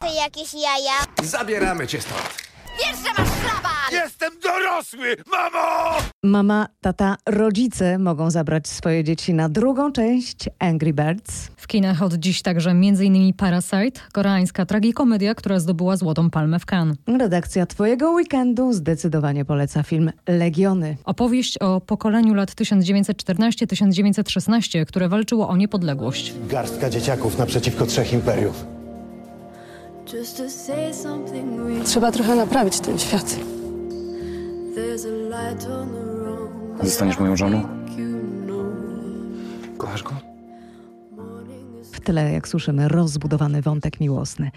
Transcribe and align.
To 0.00 0.06
jakieś 0.24 0.54
jaja. 0.54 0.92
Zabieramy 1.22 1.86
cię 1.86 2.00
stąd. 2.00 2.46
Wiesz, 2.78 2.96
że 2.96 3.22
masz 3.22 3.32
szlaban! 3.32 3.72
Jestem 3.92 4.32
dorosły, 4.42 5.16
mamo! 5.30 5.96
Mama, 6.24 6.66
tata, 6.80 7.16
rodzice 7.26 7.98
mogą 7.98 8.30
zabrać 8.30 8.68
swoje 8.68 9.04
dzieci 9.04 9.34
na 9.34 9.48
drugą 9.48 9.92
część 9.92 10.36
Angry 10.58 10.92
Birds. 10.92 11.48
W 11.56 11.66
kinach 11.66 12.02
od 12.02 12.14
dziś 12.14 12.42
także 12.42 12.70
m.in. 12.70 13.34
Parasite, 13.34 14.00
koreańska 14.12 14.66
tragikomedia, 14.66 15.34
która 15.34 15.60
zdobyła 15.60 15.96
Złotą 15.96 16.30
Palmę 16.30 16.58
w 16.58 16.64
Cannes. 16.72 16.96
Redakcja 17.18 17.66
Twojego 17.66 18.10
Weekendu 18.10 18.72
zdecydowanie 18.72 19.44
poleca 19.44 19.82
film 19.82 20.12
Legiony. 20.28 20.96
Opowieść 21.04 21.58
o 21.58 21.80
pokoleniu 21.80 22.34
lat 22.34 22.50
1914-1916, 22.50 24.84
które 24.86 25.08
walczyło 25.08 25.48
o 25.48 25.56
niepodległość. 25.56 26.32
Garstka 26.48 26.90
dzieciaków 26.90 27.38
naprzeciwko 27.38 27.86
trzech 27.86 28.12
imperiów. 28.12 28.75
Trzeba 31.84 32.12
trochę 32.12 32.34
naprawić 32.34 32.80
ten 32.80 32.98
świat. 32.98 33.36
Zostaniesz 36.82 37.18
moją 37.18 37.36
żoną? 37.36 37.62
Kochasz 39.78 40.02
go? 40.02 40.10
W 42.06 42.08
tle, 42.08 42.32
jak 42.32 42.48
słyszymy, 42.48 42.88
rozbudowany 42.88 43.62
wątek 43.62 44.00
miłosny. 44.00 44.50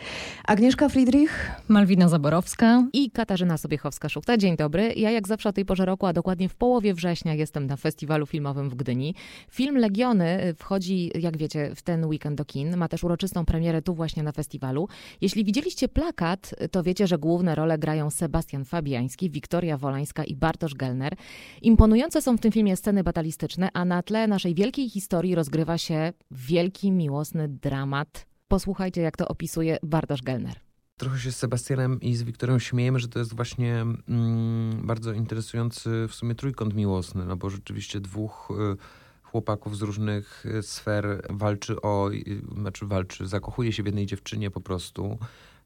Agnieszka 0.47 0.89
Friedrich, 0.89 1.51
Malwina 1.67 2.09
Zaborowska. 2.09 2.83
i 2.93 3.11
Katarzyna 3.11 3.55
Sobiechowska-Szukta. 3.55 4.37
Dzień 4.37 4.57
dobry. 4.57 4.93
Ja 4.93 5.11
jak 5.11 5.27
zawsze 5.27 5.49
o 5.49 5.53
tej 5.53 5.65
porze 5.65 5.85
roku, 5.85 6.05
a 6.05 6.13
dokładnie 6.13 6.49
w 6.49 6.55
połowie 6.55 6.93
września 6.93 7.33
jestem 7.33 7.67
na 7.67 7.75
festiwalu 7.75 8.25
filmowym 8.25 8.69
w 8.69 8.75
Gdyni. 8.75 9.15
Film 9.51 9.77
Legiony 9.77 10.53
wchodzi, 10.57 11.11
jak 11.15 11.37
wiecie, 11.37 11.71
w 11.75 11.81
ten 11.81 12.05
weekend 12.05 12.37
do 12.37 12.45
kin. 12.45 12.77
Ma 12.77 12.87
też 12.87 13.03
uroczystą 13.03 13.45
premierę 13.45 13.81
tu 13.81 13.93
właśnie 13.93 14.23
na 14.23 14.31
festiwalu. 14.31 14.87
Jeśli 15.21 15.45
widzieliście 15.45 15.87
plakat, 15.87 16.55
to 16.71 16.83
wiecie, 16.83 17.07
że 17.07 17.17
główne 17.17 17.55
role 17.55 17.77
grają 17.77 18.09
Sebastian 18.09 18.65
Fabiański, 18.65 19.29
Wiktoria 19.29 19.77
Wolańska 19.77 20.23
i 20.23 20.35
Bartosz 20.35 20.73
Gelner. 20.73 21.15
Imponujące 21.61 22.21
są 22.21 22.37
w 22.37 22.39
tym 22.39 22.51
filmie 22.51 22.75
sceny 22.75 23.03
batalistyczne, 23.03 23.69
a 23.73 23.85
na 23.85 24.03
tle 24.03 24.27
naszej 24.27 24.55
wielkiej 24.55 24.89
historii 24.89 25.35
rozgrywa 25.35 25.77
się 25.77 26.13
wielki, 26.31 26.91
miłosny 26.91 27.38
dramat. 27.47 28.25
Posłuchajcie, 28.47 29.01
jak 29.01 29.17
to 29.17 29.27
opisuje 29.27 29.77
Bartosz 29.83 30.21
Gelner. 30.21 30.55
trochę 30.97 31.19
się 31.19 31.31
z 31.31 31.35
Sebastianem 31.35 32.01
i 32.01 32.15
z 32.15 32.23
Wiktorią 32.23 32.59
śmiejemy, 32.59 32.99
że 32.99 33.07
to 33.07 33.19
jest 33.19 33.35
właśnie 33.35 33.75
mm, 34.07 34.87
bardzo 34.87 35.13
interesujący 35.13 36.07
w 36.07 36.13
sumie 36.13 36.35
trójkąt 36.35 36.73
miłosny, 36.73 37.25
no 37.25 37.37
bo 37.37 37.49
rzeczywiście 37.49 37.99
dwóch 37.99 38.47
y, 38.73 38.77
chłopaków 39.23 39.77
z 39.77 39.81
różnych 39.81 40.45
y, 40.45 40.63
sfer 40.63 41.27
walczy 41.29 41.81
o, 41.81 42.11
y, 42.11 42.41
znaczy 42.57 42.85
walczy, 42.85 43.27
zakochuje 43.27 43.73
się 43.73 43.83
w 43.83 43.85
jednej 43.85 44.05
dziewczynie 44.05 44.51
po 44.51 44.61
prostu. 44.61 45.17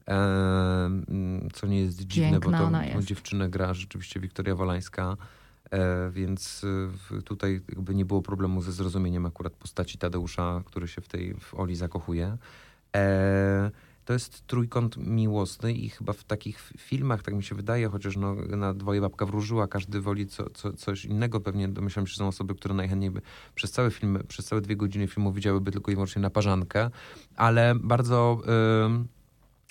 E, 0.08 0.90
co 1.52 1.66
nie 1.66 1.80
jest 1.80 2.00
dziwne, 2.00 2.30
Piękna 2.30 2.70
bo 2.70 2.92
tą 2.92 3.02
dziewczynę 3.02 3.48
gra 3.48 3.74
rzeczywiście 3.74 4.20
Wiktoria 4.20 4.54
Wolańska. 4.54 5.16
E, 5.70 6.10
więc 6.10 6.60
w- 6.88 7.22
tutaj 7.22 7.60
jakby 7.68 7.94
nie 7.94 8.04
było 8.04 8.22
problemu 8.22 8.62
ze 8.62 8.72
zrozumieniem 8.72 9.26
akurat 9.26 9.52
postaci 9.52 9.98
Tadeusza, 9.98 10.62
który 10.66 10.88
się 10.88 11.00
w 11.00 11.08
tej 11.08 11.34
w 11.34 11.54
Oli 11.54 11.76
zakochuje. 11.76 12.36
E, 12.96 13.70
to 14.04 14.12
jest 14.12 14.46
trójkąt 14.46 14.96
miłosny 14.96 15.72
i 15.72 15.88
chyba 15.88 16.12
w 16.12 16.24
takich 16.24 16.72
filmach, 16.78 17.22
tak 17.22 17.34
mi 17.34 17.42
się 17.42 17.54
wydaje, 17.54 17.88
chociaż 17.88 18.16
no, 18.16 18.34
na 18.34 18.74
dwoje 18.74 19.00
babka 19.00 19.26
wróżyła, 19.26 19.68
każdy 19.68 20.00
woli 20.00 20.26
co, 20.26 20.50
co, 20.50 20.72
coś 20.72 21.04
innego. 21.04 21.40
Pewnie 21.40 21.68
domyślam 21.68 22.06
się, 22.06 22.10
że 22.10 22.18
są 22.18 22.28
osoby, 22.28 22.54
które 22.54 22.74
najchętniej 22.74 23.10
by 23.10 23.22
przez 23.54 23.70
cały 23.70 23.90
film, 23.90 24.18
przez 24.28 24.46
całe 24.46 24.62
dwie 24.62 24.76
godziny 24.76 25.08
filmu 25.08 25.32
widziałyby 25.32 25.70
tylko 25.70 25.90
i 25.90 25.94
wyłącznie 25.94 26.22
naparzankę, 26.22 26.90
ale 27.36 27.74
bardzo... 27.80 28.42
ym, 28.86 29.08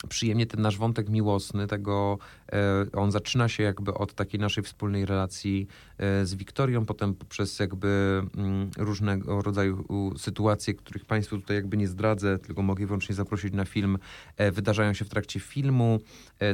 przyjemnie 0.09 0.46
ten 0.46 0.62
nasz 0.62 0.78
wątek 0.78 1.09
miłosny, 1.09 1.68
tego 1.68 2.18
e, 2.52 2.86
on 2.94 3.12
zaczyna 3.12 3.50
się 3.50 3.64
jakby 3.64 3.94
od 3.94 4.14
takiej 4.14 4.40
naszej 4.40 4.64
wspólnej 4.64 5.06
relacji 5.06 5.68
e, 5.97 6.25
z 6.25 6.36
Wiktorią, 6.36 6.86
potem 6.86 7.16
przez 7.30 7.59
jakby 7.59 8.22
mm, 8.38 8.69
różnego 8.78 9.42
rodzaju 9.42 9.86
sytuacje, 10.18 10.74
których 10.74 11.06
Państwu 11.06 11.38
tutaj 11.38 11.56
jakby 11.56 11.78
nie 11.78 11.88
zdradzę, 11.88 12.40
tylko 12.40 12.62
mogę 12.62 12.86
wyłącznie 12.86 13.16
zaprosić 13.16 13.53
na 13.53 13.66
film, 13.66 13.97
e, 14.38 14.52
wydarzają 14.52 14.94
się 14.94 15.06
w 15.06 15.09
trakcie 15.09 15.40
filmu. 15.40 16.00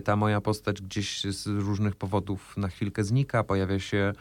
Ta 0.03 0.15
moja 0.15 0.41
postać 0.41 0.81
gdzieś 0.81 1.23
z 1.23 1.47
różnych 1.47 1.95
powodów 1.95 2.57
na 2.57 2.67
chwilkę 2.67 3.03
znika, 3.03 3.43
pojawia 3.43 3.79
się 3.79 4.13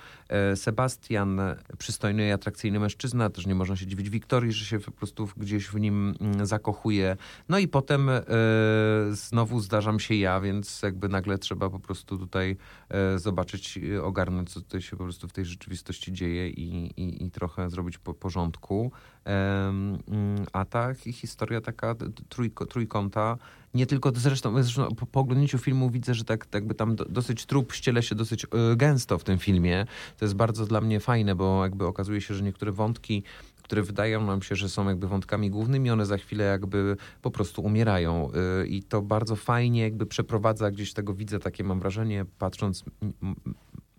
Sebastian, 0.54 1.40
przystojny 1.78 2.28
i 2.28 2.30
atrakcyjny 2.30 2.80
mężczyzna, 2.80 3.30
też 3.30 3.46
nie 3.46 3.54
można 3.54 3.76
się 3.76 3.86
dziwić 3.86 4.10
Wiktorii, 4.10 4.52
że 4.52 4.64
się 4.64 4.80
po 4.80 4.90
prostu 4.90 5.28
gdzieś 5.36 5.66
w 5.66 5.80
nim 5.80 6.14
mm, 6.20 6.46
zakochuje. 6.46 7.16
No 7.48 7.58
i 7.58 7.68
potem 7.68 8.10
znowu 9.18 9.60
zdarzam 9.60 10.00
się 10.00 10.14
ja, 10.14 10.40
więc 10.40 10.82
jakby 10.82 11.08
nagle 11.08 11.38
trzeba 11.38 11.70
po 11.70 11.80
prostu 11.80 12.18
tutaj 12.18 12.56
e, 12.88 13.18
zobaczyć, 13.18 13.78
ogarnąć, 14.02 14.50
co 14.50 14.60
tutaj 14.60 14.82
się 14.82 14.96
po 14.96 15.04
prostu 15.04 15.28
w 15.28 15.32
tej 15.32 15.44
rzeczywistości 15.44 16.12
dzieje 16.12 16.50
i, 16.50 16.92
i, 16.96 17.24
i 17.26 17.30
trochę 17.30 17.70
zrobić 17.70 17.98
po 17.98 18.14
porządku. 18.14 18.92
Mm, 19.24 19.98
a 20.52 20.64
ta 20.64 20.94
hi- 20.94 21.12
historia 21.12 21.60
taka 21.60 21.94
trójko, 22.28 22.66
trójkąta, 22.66 23.38
nie 23.74 23.86
tylko 23.86 24.12
zresztą, 24.16 24.62
zresztą 24.62 24.94
po, 24.94 25.06
po 25.06 25.20
oglądnięciu 25.20 25.58
filmu 25.58 25.90
widzę, 25.90 26.14
że 26.14 26.24
tak 26.24 26.46
tak 26.46 26.54
jakby 26.54 26.74
tam 26.74 26.96
do, 26.96 27.04
dosyć 27.04 27.46
trup 27.46 27.72
ściele 27.72 28.02
się 28.02 28.14
dosyć 28.14 28.44
e, 28.44 28.76
gęsto 28.76 29.18
w 29.18 29.24
tym 29.24 29.38
filmie. 29.38 29.86
To 30.18 30.24
jest 30.24 30.34
bardzo 30.34 30.66
dla 30.66 30.80
mnie 30.80 31.00
fajne, 31.00 31.34
bo 31.34 31.62
jakby 31.62 31.86
okazuje 31.86 32.20
się, 32.20 32.34
że 32.34 32.42
niektóre 32.42 32.72
wątki 32.72 33.22
które 33.68 33.82
wydają 33.82 34.26
nam 34.26 34.42
się, 34.42 34.56
że 34.56 34.68
są 34.68 34.88
jakby 34.88 35.08
wątkami 35.08 35.50
głównymi, 35.50 35.90
one 35.90 36.06
za 36.06 36.16
chwilę 36.16 36.44
jakby 36.44 36.96
po 37.22 37.30
prostu 37.30 37.62
umierają. 37.62 38.30
Y, 38.62 38.66
I 38.66 38.82
to 38.82 39.02
bardzo 39.02 39.36
fajnie 39.36 39.82
jakby 39.82 40.06
przeprowadza, 40.06 40.70
gdzieś 40.70 40.92
tego 40.92 41.14
widzę 41.14 41.38
takie 41.38 41.64
mam 41.64 41.80
wrażenie, 41.80 42.24
patrząc 42.38 42.84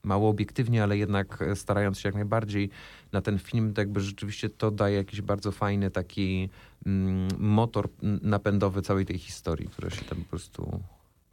mało 0.04 0.30
obiektywnie, 0.30 0.84
ale 0.84 0.98
jednak 0.98 1.42
e, 1.42 1.56
starając 1.56 2.00
się 2.00 2.10
jak 2.10 2.16
najbardziej 2.16 2.70
na 3.12 3.22
ten 3.22 3.40
film, 3.40 3.74
to 3.74 3.82
jakby 3.82 4.02
rzeczywiście 4.02 4.50
to 4.50 4.72
daje 4.72 4.96
jakiś 4.96 5.22
bardzo 5.22 5.52
fajny 5.52 5.92
taki 5.92 6.50
mm, 6.86 7.28
motor 7.38 7.90
napędowy 8.22 8.82
całej 8.82 9.06
tej 9.06 9.18
historii, 9.18 9.68
która 9.68 9.90
się 9.90 10.06
tam 10.06 10.18
po 10.18 10.30
prostu 10.30 10.80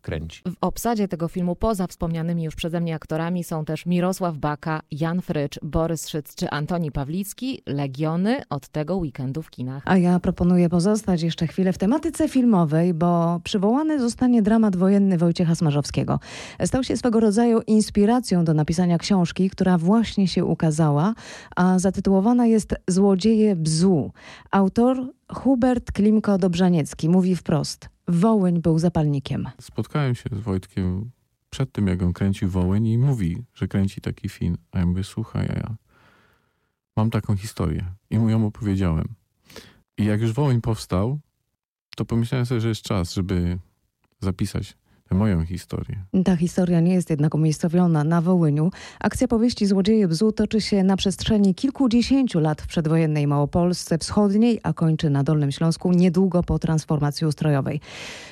kręci. 0.06 0.42
W 0.46 0.56
obsadzie 0.60 1.08
tego 1.08 1.28
filmu, 1.28 1.56
poza 1.56 1.86
wspomnianymi 1.86 2.42
już 2.44 2.54
przeze 2.54 2.80
mnie 2.80 2.94
aktorami, 2.94 3.44
są 3.44 3.64
też 3.64 3.86
Mirosław 3.86 4.36
Baka, 4.36 4.80
Jan 4.90 5.22
Frycz, 5.22 5.58
Borys 5.62 6.08
Szyc 6.08 6.34
czy 6.34 6.50
Antoni 6.50 6.92
Pawlicki. 6.92 7.62
Legiony 7.66 8.42
od 8.50 8.68
tego 8.68 8.96
weekendu 8.96 9.42
w 9.42 9.50
kinach. 9.50 9.82
a 9.86 9.96
ja 9.96 10.20
proponuję 10.20 10.68
pozostać 10.68 11.22
jeszcze 11.22 11.46
chwilę 11.46 11.72
w 11.72 11.78
tematyce 11.78 12.28
filmowej, 12.28 12.94
bo 12.94 13.40
przywołany 13.44 14.00
zostanie 14.00 14.42
dramat 14.42 14.76
wojenny 14.76 15.18
Wojciecha 15.18 15.54
Smarzowskiego. 15.54 16.20
Stał 16.64 16.84
się 16.84 16.96
swego 16.96 17.20
rodzaju 17.20 17.60
inspiracją 17.66 18.44
do 18.44 18.54
napisania 18.54 18.98
książki, 18.98 19.50
która 19.50 19.78
właśnie 19.78 20.28
się 20.28 20.44
ukazała, 20.44 21.14
a 21.56 21.78
zatytułowana 21.78 22.46
jest 22.46 22.74
Złodzieje 22.88 23.56
bzu. 23.56 24.12
Autor 24.50 25.12
Hubert 25.32 25.92
Klimko-Dobrzaniecki 25.92 27.08
mówi 27.08 27.36
wprost. 27.36 27.95
Wołyń 28.08 28.60
był 28.60 28.78
zapalnikiem. 28.78 29.48
Spotkałem 29.60 30.14
się 30.14 30.30
z 30.32 30.38
Wojtkiem 30.38 31.10
przed 31.50 31.72
tym, 31.72 31.86
jak 31.86 32.02
on 32.02 32.12
kręcił 32.12 32.48
Wołyń 32.48 32.86
i 32.86 32.98
mówi, 32.98 33.44
że 33.54 33.68
kręci 33.68 34.00
taki 34.00 34.28
film. 34.28 34.56
A 34.72 34.78
ja 34.78 34.86
mówię, 34.86 35.04
słuchaj, 35.04 35.46
ja 35.46 35.76
mam 36.96 37.10
taką 37.10 37.36
historię. 37.36 37.84
I 38.10 38.18
mu 38.18 38.30
ją 38.30 38.46
opowiedziałem. 38.46 39.14
I 39.98 40.04
jak 40.04 40.20
już 40.20 40.32
Wołyń 40.32 40.60
powstał, 40.60 41.18
to 41.96 42.04
pomyślałem 42.04 42.46
sobie, 42.46 42.60
że 42.60 42.68
jest 42.68 42.82
czas, 42.82 43.14
żeby 43.14 43.58
zapisać 44.20 44.76
moją 45.10 45.44
historię. 45.44 45.98
Ta 46.24 46.36
historia 46.36 46.80
nie 46.80 46.94
jest 46.94 47.10
jednak 47.10 47.34
umiejscowiona 47.34 48.04
na 48.04 48.20
Wołyniu. 48.20 48.70
Akcja 49.00 49.28
powieści 49.28 49.66
Złodzieje 49.66 50.08
Bzu 50.08 50.32
toczy 50.32 50.60
się 50.60 50.84
na 50.84 50.96
przestrzeni 50.96 51.54
kilkudziesięciu 51.54 52.40
lat 52.40 52.62
w 52.62 52.66
przedwojennej 52.66 53.26
Małopolsce 53.26 53.98
Wschodniej, 53.98 54.60
a 54.62 54.72
kończy 54.72 55.10
na 55.10 55.24
Dolnym 55.24 55.52
Śląsku 55.52 55.92
niedługo 55.92 56.42
po 56.42 56.58
transformacji 56.58 57.26
ustrojowej. 57.26 57.80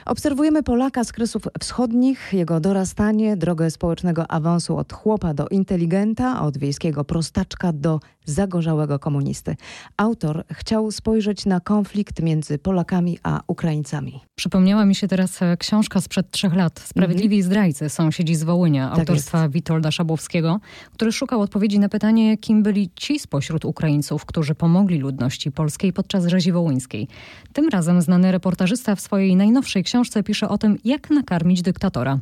Obserwujemy 0.06 0.62
Polaka 0.62 1.04
z 1.04 1.12
Kresów 1.12 1.42
Wschodnich, 1.60 2.32
jego 2.32 2.60
dorastanie, 2.60 3.36
drogę 3.36 3.70
społecznego 3.70 4.30
awansu 4.30 4.76
od 4.76 4.92
chłopa 4.92 5.34
do 5.34 5.48
inteligenta, 5.48 6.42
od 6.42 6.58
wiejskiego 6.58 7.04
prostaczka 7.04 7.72
do 7.72 8.00
zagorzałego 8.24 8.98
komunisty. 8.98 9.56
Autor 9.96 10.44
chciał 10.52 10.90
spojrzeć 10.90 11.46
na 11.46 11.60
konflikt 11.60 12.22
między 12.22 12.58
Polakami 12.58 13.18
a 13.22 13.40
Ukraińcami. 13.46 14.20
Przypomniała 14.34 14.84
mi 14.86 14.94
się 14.94 15.08
teraz 15.08 15.40
książka 15.58 16.00
sprzed 16.00 16.30
trzech 16.30 16.54
lat 16.54 16.63
lat. 16.64 16.80
Sprawiedliwi 16.80 17.42
zdrajcy, 17.42 17.88
sąsiedzi 17.88 18.34
z 18.34 18.42
Wołynia, 18.42 18.90
Tak 18.90 18.98
autorstwa 18.98 19.48
Witolda 19.48 19.90
Szabłowskiego, 19.90 20.60
który 20.92 21.12
szukał 21.12 21.40
odpowiedzi 21.40 21.78
na 21.78 21.88
pytanie, 21.88 22.38
kim 22.38 22.62
byli 22.62 22.90
ci 22.96 23.18
spośród 23.18 23.64
Ukraińców, 23.64 24.24
którzy 24.24 24.54
pomogli 24.54 24.98
ludności 24.98 25.52
polskiej 25.52 25.92
podczas 25.92 26.26
rzezi 26.26 26.52
wołyńskiej. 26.52 27.08
Tym 27.52 27.68
razem 27.68 28.02
znany 28.02 28.32
reportażysta 28.32 28.94
w 28.94 29.00
swojej 29.00 29.36
najnowszej 29.36 29.84
książce 29.84 30.22
pisze 30.22 30.48
o 30.48 30.58
tym, 30.58 30.78
jak 30.84 31.10
nakarmić 31.10 31.62
dyktatora. 31.62 32.18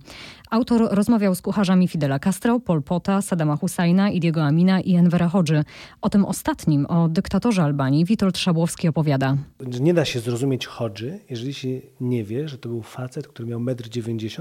Autor 0.51 0.89
rozmawiał 0.91 1.35
z 1.35 1.43
kucharzami 1.43 1.89
Fidela 1.89 2.19
Castro, 2.19 2.61
Pol 2.61 2.83
Pota, 2.83 3.23
Saddama 3.23 3.57
Husajna, 3.57 4.11
Idiego 4.11 4.45
Amina 4.45 4.81
i 4.81 4.95
Envera 4.95 5.29
Hodży. 5.29 5.65
O 6.01 6.11
tym 6.11 6.25
ostatnim, 6.25 6.87
o 6.87 7.09
dyktatorze 7.09 7.63
Albanii, 7.63 8.05
Witold 8.05 8.39
Szabłowski 8.39 8.89
opowiada. 8.89 9.37
Nie 9.81 9.95
da 9.95 10.05
się 10.05 10.21
zrozumieć 10.21 10.67
Hodży, 10.67 11.19
jeżeli 11.31 11.55
się 11.55 11.69
nie 12.01 12.25
wie, 12.25 12.49
że 12.49 12.59
to 12.59 12.69
był 12.69 12.83
facet, 12.83 13.29
który 13.29 13.49
miał 13.49 13.61
1,90 13.61 14.25
m, 14.25 14.32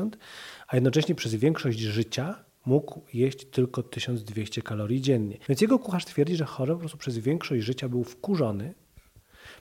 a 0.67 0.75
jednocześnie 0.75 1.15
przez 1.15 1.35
większość 1.35 1.79
życia 1.79 2.43
mógł 2.65 3.01
jeść 3.13 3.45
tylko 3.45 3.83
1200 3.83 4.61
kalorii 4.61 5.01
dziennie. 5.01 5.37
Więc 5.49 5.61
jego 5.61 5.79
kucharz 5.79 6.05
twierdzi, 6.05 6.35
że 6.35 6.45
Hodży 6.45 6.73
po 6.73 6.79
prostu 6.79 6.97
przez 6.97 7.17
większość 7.17 7.63
życia 7.63 7.89
był 7.89 8.03
wkurzony, 8.03 8.73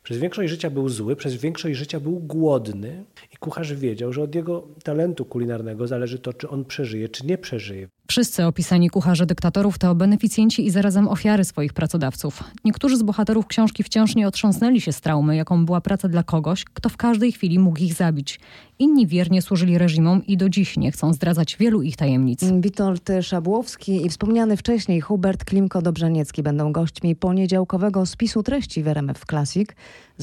przez 0.02 0.18
większość 0.18 0.50
życia 0.50 0.70
był 0.70 0.88
zły, 0.88 1.16
przez 1.16 1.34
większość 1.34 1.78
życia 1.78 2.00
był 2.00 2.20
głodny 2.20 3.04
i 3.32 3.36
kucharz 3.36 3.74
wiedział, 3.74 4.12
że 4.12 4.22
od 4.22 4.34
jego 4.34 4.68
talentu 4.84 5.24
kulinarnego 5.24 5.86
zależy 5.86 6.18
to, 6.18 6.32
czy 6.32 6.48
on 6.48 6.64
przeżyje, 6.64 7.08
czy 7.08 7.26
nie 7.26 7.38
przeżyje. 7.38 7.88
Wszyscy 8.10 8.46
opisani 8.46 8.90
kucharze 8.90 9.26
dyktatorów 9.26 9.78
to 9.78 9.94
beneficjenci 9.94 10.66
i 10.66 10.70
zarazem 10.70 11.08
ofiary 11.08 11.44
swoich 11.44 11.72
pracodawców. 11.72 12.44
Niektórzy 12.64 12.96
z 12.96 13.02
bohaterów 13.02 13.46
książki 13.46 13.82
wciąż 13.82 14.14
nie 14.14 14.28
otrząsnęli 14.28 14.80
się 14.80 14.92
z 14.92 15.00
traumy, 15.00 15.36
jaką 15.36 15.66
była 15.66 15.80
praca 15.80 16.08
dla 16.08 16.22
kogoś, 16.22 16.64
kto 16.64 16.88
w 16.88 16.96
każdej 16.96 17.32
chwili 17.32 17.58
mógł 17.58 17.78
ich 17.78 17.94
zabić. 17.94 18.40
Inni 18.78 19.06
wiernie 19.06 19.42
służyli 19.42 19.78
reżimom 19.78 20.26
i 20.26 20.36
do 20.36 20.48
dziś 20.48 20.76
nie 20.76 20.92
chcą 20.92 21.12
zdradzać 21.12 21.56
wielu 21.56 21.82
ich 21.82 21.96
tajemnic. 21.96 22.44
Witold 22.44 23.08
Szabłowski 23.22 24.06
i 24.06 24.08
wspomniany 24.08 24.56
wcześniej 24.56 25.00
Hubert 25.00 25.44
Klimko-Dobrzeniecki 25.44 26.42
będą 26.42 26.72
gośćmi 26.72 27.16
poniedziałkowego 27.16 28.06
spisu 28.06 28.42
treści 28.42 28.82
w 28.82 28.88
RMF 28.88 29.24
Classic. 29.30 29.68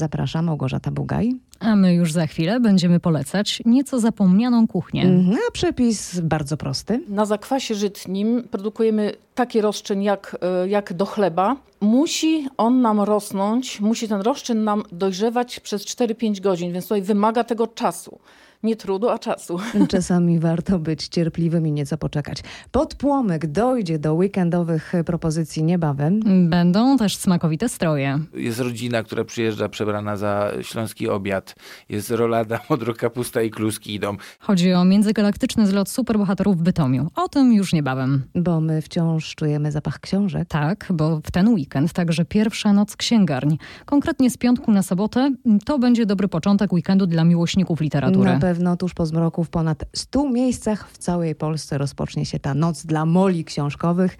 Zapraszam, 0.02 0.44
Małgorzata 0.44 0.90
Bugaj. 0.90 1.34
A 1.60 1.76
my 1.76 1.94
już 1.94 2.12
za 2.12 2.26
chwilę 2.26 2.60
będziemy 2.60 3.00
polecać 3.00 3.62
nieco 3.66 4.00
zapomnianą 4.00 4.66
kuchnię. 4.66 5.02
Mhm, 5.02 5.38
A 5.48 5.52
przepis 5.52 6.20
bardzo 6.20 6.56
prosty. 6.56 7.02
Na 7.08 7.26
zakwasie 7.26 7.74
żytnim 7.74 8.42
produkujemy 8.50 9.12
taki 9.38 9.60
rozczyn 9.60 10.02
jak, 10.02 10.36
e, 10.40 10.68
jak 10.68 10.92
do 10.92 11.06
chleba. 11.06 11.56
Musi 11.80 12.46
on 12.56 12.80
nam 12.80 13.00
rosnąć, 13.00 13.80
musi 13.80 14.08
ten 14.08 14.20
rozczyn 14.20 14.64
nam 14.64 14.82
dojrzewać 14.92 15.60
przez 15.60 15.84
4-5 15.84 16.40
godzin, 16.40 16.72
więc 16.72 16.84
tutaj 16.84 17.02
wymaga 17.02 17.44
tego 17.44 17.66
czasu. 17.66 18.18
Nie 18.62 18.76
trudu, 18.76 19.08
a 19.08 19.18
czasu. 19.18 19.58
Czasami 19.88 20.38
warto 20.38 20.78
być 20.78 21.08
cierpliwym 21.08 21.66
i 21.66 21.72
nieco 21.72 21.98
poczekać. 21.98 22.38
Podpłomyk 22.70 23.46
dojdzie 23.46 23.98
do 23.98 24.14
weekendowych 24.14 24.92
propozycji 25.06 25.62
niebawem. 25.62 26.20
Będą 26.50 26.96
też 26.96 27.16
smakowite 27.16 27.68
stroje. 27.68 28.18
Jest 28.34 28.60
rodzina, 28.60 29.02
która 29.02 29.24
przyjeżdża 29.24 29.68
przebrana 29.68 30.16
za 30.16 30.52
śląski 30.62 31.08
obiad. 31.08 31.54
Jest 31.88 32.10
rolada, 32.10 32.60
modrokapusta 32.70 33.42
i 33.42 33.50
kluski 33.50 33.94
idą. 33.94 34.16
Chodzi 34.40 34.72
o 34.72 34.84
międzygalaktyczny 34.84 35.66
zlot 35.66 35.88
superbohaterów 35.88 36.58
w 36.58 36.62
Bytomiu. 36.62 37.10
O 37.16 37.28
tym 37.28 37.52
już 37.52 37.72
niebawem. 37.72 38.24
Bo 38.34 38.60
my 38.60 38.82
wciąż 38.82 39.27
czujemy 39.34 39.72
zapach 39.72 40.00
książek. 40.00 40.48
Tak, 40.48 40.86
bo 40.90 41.20
w 41.24 41.30
ten 41.30 41.48
weekend 41.48 41.92
także 41.92 42.24
pierwsza 42.24 42.72
noc 42.72 42.96
księgarni. 42.96 43.58
Konkretnie 43.86 44.30
z 44.30 44.36
piątku 44.36 44.72
na 44.72 44.82
sobotę 44.82 45.30
to 45.64 45.78
będzie 45.78 46.06
dobry 46.06 46.28
początek 46.28 46.72
weekendu 46.72 47.06
dla 47.06 47.24
miłośników 47.24 47.80
literatury. 47.80 48.32
Na 48.32 48.38
pewno 48.38 48.76
tuż 48.76 48.94
po 48.94 49.06
zmroku 49.06 49.44
w 49.44 49.50
ponad 49.50 49.84
100 49.96 50.28
miejscach 50.28 50.90
w 50.90 50.98
całej 50.98 51.34
Polsce 51.34 51.78
rozpocznie 51.78 52.26
się 52.26 52.38
ta 52.38 52.54
noc 52.54 52.86
dla 52.86 53.06
moli 53.06 53.44
książkowych. 53.44 54.16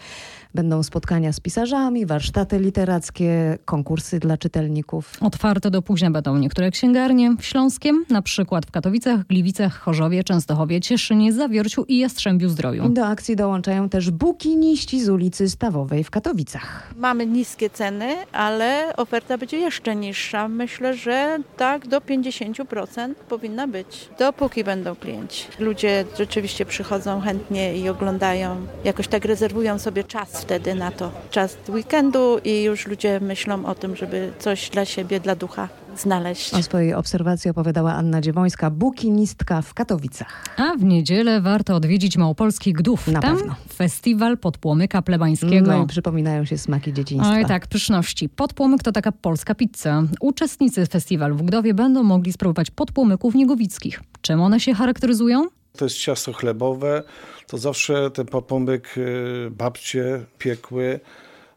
Będą 0.58 0.82
spotkania 0.82 1.32
z 1.32 1.40
pisarzami, 1.40 2.06
warsztaty 2.06 2.58
literackie, 2.58 3.58
konkursy 3.64 4.18
dla 4.18 4.36
czytelników. 4.36 5.12
Otwarte 5.20 5.70
do 5.70 5.82
późna 5.82 6.10
będą 6.10 6.36
niektóre 6.36 6.70
księgarnie. 6.70 7.36
W 7.40 7.44
Śląskiem, 7.44 8.04
na 8.10 8.22
przykład 8.22 8.66
w 8.66 8.70
Katowicach, 8.70 9.26
Gliwicach, 9.26 9.78
Chorzowie, 9.78 10.24
Częstochowie, 10.24 10.80
Cieszynie, 10.80 11.32
Zawierciu 11.32 11.84
i 11.88 11.98
Jastrzębiu 11.98 12.48
Zdroju. 12.48 12.88
Do 12.88 13.06
akcji 13.06 13.36
dołączają 13.36 13.88
też 13.88 14.10
bukiniści 14.10 15.00
z 15.00 15.08
ulicy 15.08 15.50
Stawowej 15.50 16.04
w 16.04 16.10
Katowicach. 16.10 16.94
Mamy 16.96 17.26
niskie 17.26 17.70
ceny, 17.70 18.14
ale 18.32 18.96
oferta 18.96 19.38
będzie 19.38 19.58
jeszcze 19.58 19.96
niższa. 19.96 20.48
Myślę, 20.48 20.94
że 20.94 21.38
tak 21.56 21.88
do 21.88 22.00
50% 22.00 23.14
powinna 23.28 23.68
być. 23.68 24.08
Dopóki 24.18 24.64
będą 24.64 24.94
klienci. 24.94 25.44
Ludzie 25.58 26.04
rzeczywiście 26.18 26.66
przychodzą 26.66 27.20
chętnie 27.20 27.76
i 27.76 27.88
oglądają. 27.88 28.56
Jakoś 28.84 29.08
tak 29.08 29.24
rezerwują 29.24 29.78
sobie 29.78 30.04
czas 30.04 30.47
wtedy 30.48 30.74
na 30.74 30.90
to. 30.90 31.10
Czas 31.30 31.56
weekendu 31.68 32.38
i 32.44 32.62
już 32.62 32.86
ludzie 32.86 33.20
myślą 33.20 33.66
o 33.66 33.74
tym, 33.74 33.96
żeby 33.96 34.32
coś 34.38 34.70
dla 34.70 34.84
siebie, 34.84 35.20
dla 35.20 35.36
ducha 35.36 35.68
znaleźć. 35.96 36.54
O 36.54 36.62
swojej 36.62 36.94
obserwacji 36.94 37.50
opowiadała 37.50 37.92
Anna 37.94 38.20
Dziewońska, 38.20 38.70
bukinistka 38.70 39.62
w 39.62 39.74
Katowicach. 39.74 40.44
A 40.56 40.76
w 40.76 40.84
niedzielę 40.84 41.40
warto 41.40 41.74
odwiedzić 41.76 42.16
Małopolski 42.16 42.72
Gdów. 42.72 43.08
Na 43.08 43.20
Tam 43.20 43.36
pewno. 43.36 43.54
festiwal 43.74 44.38
podpłomyka 44.38 45.02
plebańskiego. 45.02 45.66
No 45.70 45.84
i 45.84 45.86
przypominają 45.86 46.44
się 46.44 46.58
smaki 46.58 46.92
dzieciństwa. 46.92 47.32
Oj 47.32 47.46
tak, 47.46 47.66
pyszności. 47.66 48.28
Podpłomyk 48.28 48.82
to 48.82 48.92
taka 48.92 49.12
polska 49.12 49.54
pizza. 49.54 50.02
Uczestnicy 50.20 50.86
festiwalu 50.86 51.36
w 51.36 51.42
Gdowie 51.42 51.74
będą 51.74 52.02
mogli 52.02 52.32
spróbować 52.32 52.70
podpłomyków 52.70 53.34
niegowickich. 53.34 54.00
Czym 54.20 54.40
one 54.40 54.60
się 54.60 54.74
charakteryzują? 54.74 55.46
To 55.78 55.84
jest 55.84 55.96
ciasto 55.96 56.32
chlebowe, 56.32 57.02
to 57.46 57.58
zawsze 57.58 58.10
ten 58.10 58.26
podpomyk 58.26 58.98
y, 58.98 59.50
babcie 59.50 60.24
piekły, 60.38 61.00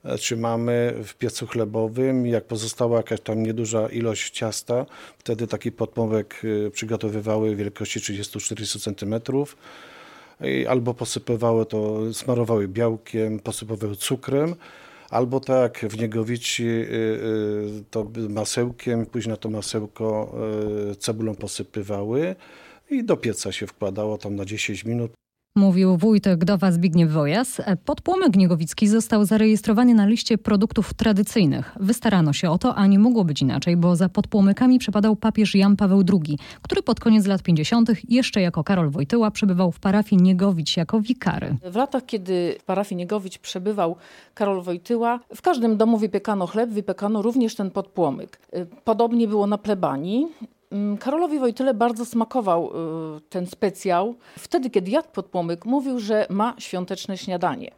e, 0.05 0.17
czy 0.17 0.37
mamy 0.37 0.93
w 1.03 1.13
piecu 1.13 1.47
chlebowym. 1.47 2.27
Jak 2.27 2.45
pozostała 2.45 2.97
jakaś 2.97 3.19
tam 3.19 3.43
nieduża 3.43 3.87
ilość 3.87 4.33
ciasta, 4.33 4.85
wtedy 5.17 5.47
taki 5.47 5.71
podpomyk 5.71 6.41
y, 6.43 6.71
przygotowywały 6.71 7.55
wielkości 7.55 7.99
30-40 7.99 8.95
cm. 8.95 9.15
Albo 10.69 10.93
posypywały 10.93 11.65
to, 11.65 12.13
smarowały 12.13 12.67
białkiem, 12.67 13.39
posypywały 13.39 13.95
cukrem, 13.95 14.55
albo 15.09 15.39
tak 15.39 15.79
w 15.79 15.97
Niegowici 15.97 16.67
y, 16.67 17.83
to 17.91 18.11
masełkiem, 18.29 19.05
później 19.05 19.31
na 19.31 19.37
to 19.37 19.49
masełko 19.49 20.35
cebulą 20.99 21.35
posypywały 21.35 22.35
i 22.91 23.03
do 23.03 23.17
pieca 23.17 23.51
się 23.51 23.67
wkładało 23.67 24.17
tam 24.17 24.35
na 24.35 24.45
10 24.45 24.85
minut. 24.85 25.11
Mówił 25.55 25.97
wójt 25.97 26.25
Gdowa 26.37 26.71
Zbigniew 26.71 27.11
Wojas. 27.11 27.61
Podpłomyk 27.85 28.35
niegowicki 28.35 28.87
został 28.87 29.25
zarejestrowany 29.25 29.93
na 29.93 30.05
liście 30.05 30.37
produktów 30.37 30.93
tradycyjnych. 30.93 31.75
Wystarano 31.79 32.33
się 32.33 32.49
o 32.49 32.57
to, 32.57 32.75
a 32.75 32.87
nie 32.87 32.99
mogło 32.99 33.23
być 33.23 33.41
inaczej, 33.41 33.77
bo 33.77 33.95
za 33.95 34.09
podpłomykami 34.09 34.79
przepadał 34.79 35.15
papież 35.15 35.55
Jan 35.55 35.75
Paweł 35.75 36.03
II, 36.13 36.37
który 36.61 36.83
pod 36.83 36.99
koniec 36.99 37.25
lat 37.25 37.43
50. 37.43 37.91
jeszcze 38.09 38.41
jako 38.41 38.63
Karol 38.63 38.89
Wojtyła 38.89 39.31
przebywał 39.31 39.71
w 39.71 39.79
parafii 39.79 40.21
Niegowić 40.21 40.77
jako 40.77 41.01
wikary. 41.01 41.55
W 41.63 41.75
latach, 41.75 42.05
kiedy 42.05 42.55
w 42.59 42.63
parafii 42.63 42.97
Niegowić 42.97 43.37
przebywał 43.37 43.95
Karol 44.33 44.61
Wojtyła, 44.61 45.19
w 45.35 45.41
każdym 45.41 45.77
domu 45.77 45.97
wypiekano 45.97 46.47
chleb, 46.47 46.69
wypiekano 46.69 47.21
również 47.21 47.55
ten 47.55 47.71
podpłomyk. 47.71 48.39
Y, 48.55 48.67
Podobnie 48.83 49.27
było 49.27 49.47
na 49.47 49.57
plebanii. 49.57 50.27
Mm, 50.71 50.97
Karolowi 50.97 51.39
Wojtyle 51.39 51.73
bardzo 51.73 52.05
smakował 52.05 52.71
y, 53.17 53.21
ten 53.21 53.47
specjał. 53.47 54.15
Wtedy, 54.39 54.69
kiedy 54.69 54.91
jadł 54.91 55.07
podpłomyk, 55.13 55.65
mówił, 55.65 55.99
że 55.99 56.27
ma 56.29 56.53
świąteczne 56.59 57.17
śniadanie. 57.17 57.71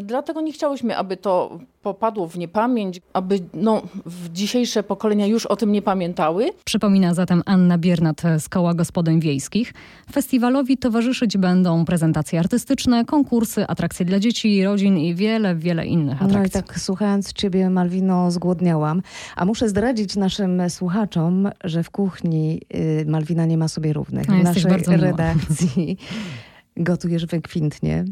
Y, 0.00 0.02
Dlatego 0.02 0.40
nie 0.40 0.52
chciałyśmy, 0.52 0.96
aby 0.96 1.16
to 1.16 1.58
popadło 1.82 2.28
w 2.28 2.38
niepamięć, 2.38 3.00
aby 3.12 3.40
no, 3.54 3.82
w 4.06 4.32
dzisiejsze 4.32 4.82
pokolenia 4.82 5.26
już 5.26 5.46
o 5.46 5.56
tym 5.56 5.72
nie 5.72 5.82
pamiętały. 5.82 6.50
Przypomina 6.64 7.14
zatem 7.14 7.42
Anna 7.46 7.78
Biernat 7.78 8.22
z 8.38 8.48
Koła 8.48 8.74
Gospodyń 8.74 9.20
Wiejskich. 9.20 9.72
Festiwalowi 10.12 10.76
towarzyszyć 10.78 11.36
będą 11.38 11.84
prezentacje 11.84 12.38
artystyczne, 12.40 13.04
konkursy, 13.04 13.66
atrakcje 13.66 14.06
dla 14.06 14.18
dzieci 14.20 14.56
i 14.56 14.64
rodzin 14.64 14.98
i 14.98 15.14
wiele, 15.14 15.56
wiele 15.56 15.86
innych 15.86 16.20
No 16.20 16.26
i 16.26 16.30
atrakcji. 16.30 16.52
tak 16.62 16.80
słuchając 16.80 17.32
ciebie, 17.32 17.70
Malwino, 17.70 18.30
zgłodniałam. 18.30 19.02
A 19.36 19.44
muszę 19.44 19.68
zdradzić 19.68 20.16
naszym 20.16 20.70
słuchaczom, 20.70 21.48
że 21.64 21.82
w 21.82 21.90
kuchni 21.90 22.60
y, 22.74 23.04
Malwina 23.08 23.46
nie 23.46 23.58
ma 23.58 23.68
sobie 23.68 23.92
równych. 23.92 24.26
W 24.26 24.34
jesteś 24.34 24.64
naszej 24.64 24.96
redakcji 24.96 25.96
gotujesz 26.76 27.26
wykwintnie. 27.26 28.04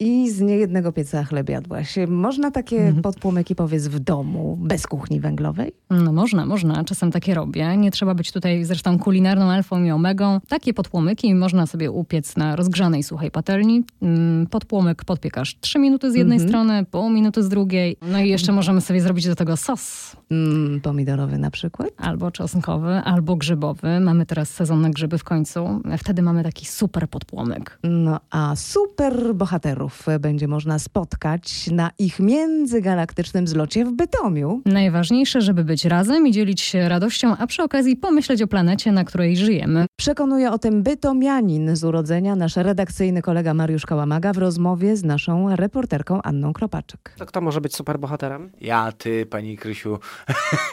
I 0.00 0.30
z 0.30 0.40
niejednego 0.40 0.92
pieca 0.92 1.24
chleb 1.24 1.48
jadłaś. 1.48 1.94
Można 2.08 2.50
takie 2.50 2.76
Mhm. 2.76 3.02
podpłomyki, 3.02 3.54
powiedz, 3.54 3.86
w 3.88 3.98
domu, 3.98 4.58
bez 4.60 4.86
kuchni 4.86 5.20
węglowej? 5.20 5.72
No 5.90 6.12
można, 6.12 6.46
można. 6.46 6.84
Czasem 6.84 7.10
takie 7.12 7.34
robię. 7.34 7.76
Nie 7.76 7.90
trzeba 7.90 8.14
być 8.14 8.32
tutaj 8.32 8.64
zresztą 8.64 8.98
kulinarną 8.98 9.50
alfą 9.50 9.84
i 9.84 9.90
omegą. 9.90 10.40
Takie 10.48 10.74
podpłomyki 10.74 11.34
można 11.34 11.66
sobie 11.66 11.90
upiec 11.90 12.36
na 12.36 12.56
rozgrzanej 12.56 13.02
suchej 13.02 13.30
patelni. 13.30 13.84
Mm, 14.02 14.46
Podpłomyk 14.46 15.04
podpiekasz 15.04 15.56
3 15.60 15.78
minuty 15.78 16.12
z 16.12 16.14
jednej 16.14 16.36
Mhm. 16.36 16.48
strony, 16.50 16.84
pół 16.90 17.10
minuty 17.10 17.42
z 17.42 17.48
drugiej. 17.48 17.96
No 18.12 18.20
i 18.20 18.28
jeszcze 18.28 18.52
możemy 18.52 18.80
sobie 18.80 19.00
zrobić 19.00 19.26
do 19.26 19.34
tego 19.36 19.56
sos. 19.56 20.16
Mm, 20.30 20.80
pomidorowy 20.80 21.38
na 21.38 21.50
przykład? 21.50 21.88
Albo 21.96 22.30
czosnkowy, 22.30 22.88
albo 22.88 23.36
grzybowy. 23.36 24.00
Mamy 24.00 24.26
teraz 24.26 24.50
sezon 24.50 24.80
na 24.80 24.90
grzyby 24.90 25.18
w 25.18 25.24
końcu. 25.24 25.80
Wtedy 25.98 26.22
mamy 26.22 26.42
taki 26.42 26.66
super 26.66 27.08
podpłomyk. 27.08 27.78
No 27.82 28.20
a 28.30 28.56
super 28.56 29.34
bohaterów 29.34 30.06
będzie 30.20 30.48
można 30.48 30.78
spotkać 30.78 31.70
na 31.70 31.90
ich 31.98 32.20
międzygalaktycznym 32.20 33.46
zlocie 33.46 33.84
w 33.84 33.92
Bytomiu. 33.92 34.62
Najważniejsze, 34.64 35.40
żeby 35.40 35.64
być 35.64 35.84
razem 35.84 36.26
i 36.26 36.32
dzielić 36.32 36.60
się 36.60 36.88
radością, 36.88 37.36
a 37.36 37.46
przy 37.46 37.62
okazji 37.62 37.96
pomyśleć 37.96 38.42
o 38.42 38.46
planecie, 38.46 38.92
na 38.92 39.04
której 39.04 39.36
żyjemy. 39.36 39.86
Przekonuje 39.96 40.50
o 40.50 40.58
tym 40.58 40.82
bytomianin 40.82 41.76
z 41.76 41.84
urodzenia 41.84 42.36
nasz 42.36 42.56
redakcyjny 42.56 43.22
kolega 43.22 43.54
Mariusz 43.54 43.86
Kałamaga 43.86 44.32
w 44.32 44.38
rozmowie 44.38 44.96
z 44.96 45.04
naszą 45.04 45.56
reporterką 45.56 46.22
Anną 46.22 46.52
Kropaczyk. 46.52 47.14
To 47.18 47.26
kto 47.26 47.40
może 47.40 47.60
być 47.60 47.76
superbohaterem? 47.76 48.50
Ja, 48.60 48.92
ty, 48.92 49.26
pani 49.26 49.56
Krysiu, 49.56 49.98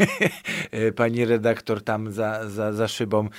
pani 0.96 1.26
redaktor 1.26 1.84
tam 1.84 2.12
za, 2.12 2.50
za, 2.50 2.74
za 2.74 2.88
szybą, 2.88 3.30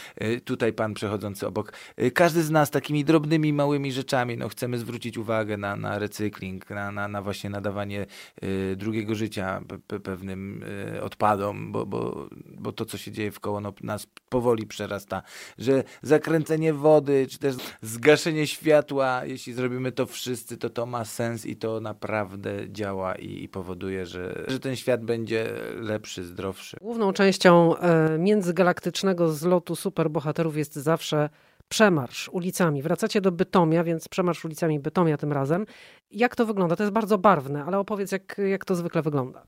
tutaj 0.44 0.72
pan 0.72 0.94
przechodzący 0.94 1.46
obok. 1.46 1.72
Każdy 2.14 2.42
z 2.42 2.50
nas 2.50 2.70
takimi 2.70 3.04
drobnymi, 3.04 3.52
małymi 3.52 3.92
rzeczami, 3.92 4.36
no 4.36 4.48
chcemy 4.48 4.78
zwrócić 4.78 5.18
uwagę 5.18 5.56
na, 5.56 5.76
na 5.76 5.98
recykling, 5.98 6.70
na, 6.70 6.92
na, 6.92 7.08
na 7.08 7.22
właśnie 7.22 7.50
nadawanie 7.50 8.06
y, 8.44 8.76
drugiego 8.76 9.14
życia 9.14 9.62
pe, 9.68 9.78
pe, 9.78 10.00
pewnym 10.00 10.62
y, 10.96 11.02
odpadom, 11.02 11.72
bo, 11.72 11.86
bo, 11.86 12.28
bo 12.58 12.72
to, 12.72 12.84
co 12.84 12.98
się 12.98 13.12
dzieje 13.12 13.30
wkoło 13.30 13.60
no, 13.60 13.72
nas 13.82 14.06
powoli 14.32 14.66
przerasta, 14.66 15.22
że 15.58 15.84
zakręcenie 16.02 16.74
wody, 16.74 17.26
czy 17.30 17.38
też 17.38 17.54
zgaszenie 17.82 18.46
światła, 18.46 19.24
jeśli 19.24 19.52
zrobimy 19.52 19.92
to 19.92 20.06
wszyscy, 20.06 20.56
to 20.56 20.70
to 20.70 20.86
ma 20.86 21.04
sens 21.04 21.46
i 21.46 21.56
to 21.56 21.80
naprawdę 21.80 22.50
działa 22.68 23.14
i, 23.14 23.42
i 23.44 23.48
powoduje, 23.48 24.06
że, 24.06 24.44
że 24.48 24.60
ten 24.60 24.76
świat 24.76 25.04
będzie 25.04 25.52
lepszy, 25.74 26.24
zdrowszy. 26.24 26.76
Główną 26.80 27.12
częścią 27.12 27.76
e, 27.76 28.18
międzygalaktycznego 28.18 29.32
zlotu 29.32 29.76
superbohaterów 29.76 30.56
jest 30.56 30.74
zawsze 30.74 31.28
przemarsz 31.68 32.28
ulicami. 32.28 32.82
Wracacie 32.82 33.20
do 33.20 33.32
Bytomia, 33.32 33.84
więc 33.84 34.08
przemarsz 34.08 34.44
ulicami 34.44 34.80
Bytomia 34.80 35.16
tym 35.16 35.32
razem. 35.32 35.66
Jak 36.10 36.36
to 36.36 36.46
wygląda? 36.46 36.76
To 36.76 36.82
jest 36.82 36.92
bardzo 36.92 37.18
barwne, 37.18 37.64
ale 37.64 37.78
opowiedz, 37.78 38.12
jak, 38.12 38.40
jak 38.48 38.64
to 38.64 38.74
zwykle 38.74 39.02
wygląda. 39.02 39.42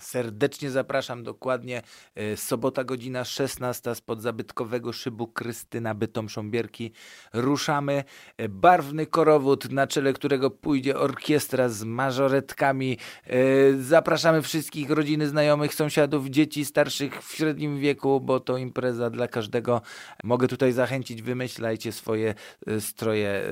Serdecznie 0.00 0.70
zapraszam 0.70 1.22
dokładnie. 1.22 1.82
e, 2.14 2.36
Sobota 2.36 2.84
godzina 2.84 3.24
16 3.24 3.94
spod 3.94 4.22
zabytkowego 4.22 4.92
szybu 4.92 5.26
Krystyna 5.26 5.94
Bytom 5.94 6.28
Sząbierki. 6.28 6.92
Ruszamy. 7.32 8.04
E, 8.36 8.48
Barwny 8.48 9.06
korowód, 9.06 9.70
na 9.72 9.86
czele 9.86 10.12
którego 10.12 10.50
pójdzie 10.50 10.96
orkiestra 10.96 11.68
z 11.68 11.84
mażoretkami. 11.84 12.98
E, 13.26 13.38
Zapraszamy 13.80 14.42
wszystkich 14.42 14.90
rodziny, 14.90 15.28
znajomych, 15.28 15.74
sąsiadów, 15.74 16.26
dzieci 16.26 16.64
starszych 16.64 17.22
w 17.22 17.34
średnim 17.36 17.78
wieku, 17.80 18.20
bo 18.20 18.40
to 18.40 18.56
impreza 18.56 19.10
dla 19.10 19.28
każdego. 19.28 19.82
Mogę 20.24 20.48
tutaj 20.48 20.72
zachęcić, 20.72 21.22
wymyślajcie 21.22 21.92
swoje 21.92 22.34
stroje. 22.80 23.42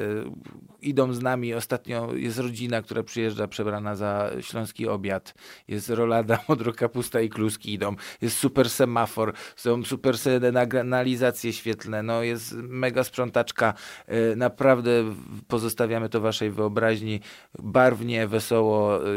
Idą 0.83 1.12
z 1.12 1.23
nami. 1.23 1.55
Ostatnio 1.55 2.15
jest 2.15 2.38
rodzina, 2.38 2.83
która 2.83 3.03
przyjeżdża 3.03 3.49
przebrana 3.49 3.97
za 3.97 4.31
śląski 4.41 4.88
obiad. 4.88 5.35
Jest 5.69 5.91
rolada 5.91 6.36
modro 6.49 6.73
kapusta 6.73 7.21
i 7.21 7.28
kluski 7.28 7.73
idą. 7.73 7.95
Jest 8.21 8.38
super 8.38 8.71
semafor, 8.71 9.33
są 9.57 9.85
super 9.85 10.19
sygnalizacje 10.19 11.52
świetlne, 11.52 12.02
no 12.02 12.23
jest 12.23 12.52
mega 12.52 13.05
sprzątaczka. 13.05 13.75
E, 14.07 14.37
Naprawdę 14.37 14.90
pozostawiamy 15.49 16.09
to 16.09 16.21
waszej 16.21 16.50
wyobraźni. 16.50 17.21
Barwnie, 17.59 18.26
wesoło, 18.26 19.09
e, 19.09 19.11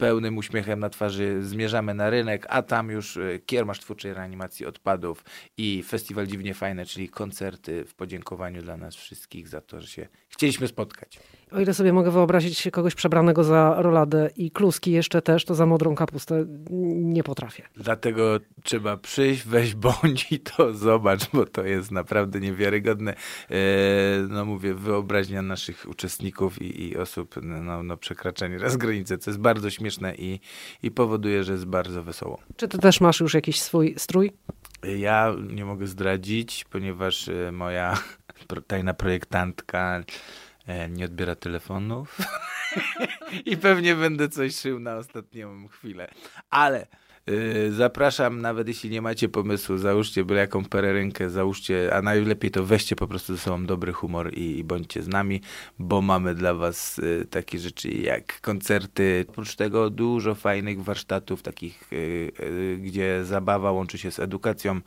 pełnym 0.00 0.38
uśmiechem 0.38 0.80
na 0.80 0.90
twarzy 0.90 1.42
zmierzamy 1.42 1.94
na 1.94 2.10
rynek, 2.10 2.46
a 2.48 2.62
tam 2.62 2.90
już 2.90 3.16
e, 3.16 3.38
kiermasz 3.46 3.80
twórczej 3.80 4.14
reanimacji 4.14 4.66
odpadów 4.66 5.24
i 5.56 5.82
festiwal 5.82 6.26
Dziwnie 6.26 6.54
Fajne, 6.54 6.86
czyli 6.86 7.08
koncerty 7.08 7.84
w 7.84 7.94
podziękowaniu 7.94 8.62
dla 8.62 8.76
nas 8.76 8.94
wszystkich 8.94 9.48
za 9.48 9.60
to, 9.60 9.80
że 9.80 9.86
się 9.86 10.08
chcieliśmy 10.28 10.68
spotkać. 10.68 11.20
O 11.52 11.60
ile 11.60 11.74
sobie 11.74 11.92
mogę 11.92 12.10
wyobrazić 12.10 12.68
kogoś 12.72 12.94
przebranego 12.94 13.44
za 13.44 13.74
roladę 13.78 14.30
i 14.36 14.50
kluski 14.50 14.92
jeszcze 14.92 15.22
też, 15.22 15.44
to 15.44 15.54
za 15.54 15.66
modrą 15.66 15.94
kapustę 15.94 16.46
nie 16.90 17.22
potrafię. 17.22 17.62
Dlatego 17.76 18.40
trzeba 18.62 18.96
przyjść, 18.96 19.46
weź 19.46 19.74
bądź 19.74 20.32
i 20.32 20.40
to 20.40 20.74
zobacz, 20.74 21.30
bo 21.32 21.46
to 21.46 21.64
jest 21.64 21.90
naprawdę 21.90 22.40
niewiarygodne. 22.40 23.14
E, 23.50 23.56
no 24.28 24.44
mówię, 24.44 24.74
wyobraźnia 24.74 25.42
naszych 25.42 25.86
uczestników 25.88 26.62
i, 26.62 26.88
i 26.88 26.96
osób, 26.96 27.34
no, 27.42 27.82
no 27.82 27.96
przekraczanie 27.96 28.58
raz 28.58 28.76
granicy, 28.76 29.18
co 29.18 29.30
jest 29.30 29.40
bardzo 29.40 29.70
śmieszne 29.70 29.89
i, 30.18 30.40
i 30.82 30.90
powoduje, 30.90 31.44
że 31.44 31.52
jest 31.52 31.66
bardzo 31.66 32.02
wesoło. 32.02 32.38
Czy 32.56 32.68
ty 32.68 32.78
też 32.78 33.00
masz 33.00 33.20
już 33.20 33.34
jakiś 33.34 33.60
swój 33.60 33.94
strój? 33.98 34.32
Ja 34.98 35.34
nie 35.48 35.64
mogę 35.64 35.86
zdradzić, 35.86 36.64
ponieważ 36.70 37.28
e, 37.28 37.52
moja 37.52 37.98
tajna 38.66 38.94
projektantka 38.94 40.02
e, 40.66 40.88
nie 40.88 41.04
odbiera 41.04 41.34
telefonów 41.34 42.18
i 43.46 43.56
pewnie 43.56 43.96
będę 43.96 44.28
coś 44.28 44.56
szył 44.56 44.80
na 44.80 44.96
ostatnią 44.96 45.68
chwilę. 45.68 46.10
Ale 46.50 46.86
zapraszam, 47.70 48.40
nawet 48.40 48.68
jeśli 48.68 48.90
nie 48.90 49.02
macie 49.02 49.28
pomysłu, 49.28 49.76
załóżcie 49.76 50.24
byle 50.24 50.40
jaką 50.40 50.64
pererynkę, 50.64 51.30
załóżcie, 51.30 51.94
a 51.94 52.02
najlepiej 52.02 52.50
to 52.50 52.64
weźcie 52.64 52.96
po 52.96 53.06
prostu 53.06 53.36
ze 53.36 53.42
sobą 53.42 53.66
dobry 53.66 53.92
humor 53.92 54.34
i, 54.34 54.58
i 54.58 54.64
bądźcie 54.64 55.02
z 55.02 55.08
nami, 55.08 55.40
bo 55.78 56.02
mamy 56.02 56.34
dla 56.34 56.54
was 56.54 56.98
y, 56.98 57.26
takie 57.30 57.58
rzeczy 57.58 57.90
jak 57.90 58.40
koncerty. 58.40 59.24
Oprócz 59.28 59.56
tego 59.56 59.90
dużo 59.90 60.34
fajnych 60.34 60.82
warsztatów, 60.82 61.42
takich, 61.42 61.92
y, 61.92 61.96
y, 62.40 62.78
gdzie 62.82 63.24
zabawa 63.24 63.72
łączy 63.72 63.98
się 63.98 64.10
z 64.10 64.18
edukacją. 64.18 64.80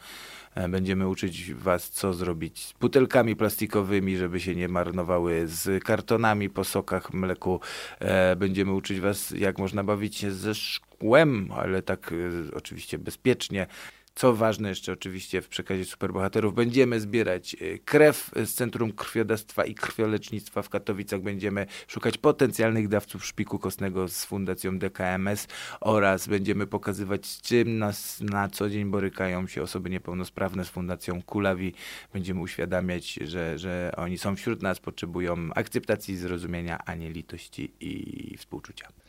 E, 0.56 0.70
Będziemy 0.70 1.08
uczyć 1.08 1.54
Was, 1.54 1.90
co 1.90 2.14
zrobić 2.14 2.66
z 2.66 2.74
butelkami 2.74 3.36
plastikowymi, 3.36 4.18
żeby 4.18 4.40
się 4.40 4.56
nie 4.56 4.68
marnowały, 4.68 5.48
z 5.48 5.84
kartonami 5.84 6.50
po 6.50 6.64
sokach, 6.64 7.14
mleku. 7.14 7.60
E, 8.00 8.36
Będziemy 8.36 8.74
uczyć 8.74 9.00
Was, 9.00 9.32
jak 9.32 9.58
można 9.60 9.84
bawić 9.84 10.16
się 10.16 10.32
ze 10.32 10.56
szkłem, 10.56 11.50
ale 11.56 11.82
tak 11.82 12.12
e, 12.52 12.56
oczywiście 12.56 12.98
bezpiecznie. 13.00 13.68
Co 14.16 14.34
ważne 14.34 14.70
jeszcze 14.70 14.92
oczywiście 14.92 15.42
w 15.42 15.48
przekazie 15.48 15.86
superbohaterów, 15.86 16.56
będziemy 16.56 17.00
zbierać 17.00 17.56
e, 17.56 17.78
krew 17.78 18.32
z 18.46 18.54
Centrum 18.54 18.92
Krwiodawstwa 18.92 19.66
i 19.66 19.76
Krwiolecznictwa 19.76 20.62
w 20.62 20.70
Katowicach. 20.70 21.22
Będziemy 21.22 21.66
szukać 21.88 22.18
potencjalnych 22.18 22.88
dawców 22.88 23.26
szpiku 23.26 23.60
kostnego 23.60 24.08
z 24.08 24.26
Fundacją 24.26 24.80
DKMS 24.80 25.48
oraz 25.82 26.28
będziemy 26.28 26.68
pokazywać, 26.68 27.26
z 27.26 27.42
czym 27.42 27.78
nas 27.78 28.22
na 28.22 28.50
co 28.50 28.70
dzień 28.70 28.86
borykają 28.86 29.48
się 29.48 29.62
osoby 29.62 29.90
niepełnosprawne 29.90 30.66
z 30.66 30.70
Fundacją 30.70 31.22
Kulawi. 31.22 31.74
Będziemy 32.14 32.42
uświadamiać, 32.42 33.14
że, 33.14 33.60
że 33.60 33.92
oni 33.98 34.18
są 34.18 34.36
wśród 34.36 34.62
nas, 34.62 34.80
potrzebują 34.80 35.50
akceptacji, 35.56 36.18
zrozumienia, 36.18 36.80
a 36.86 36.96
nie 36.96 37.12
litości 37.12 37.72
i 37.80 38.38
współczucia. 38.38 39.03